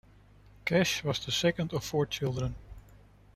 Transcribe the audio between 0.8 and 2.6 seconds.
was the second of four children.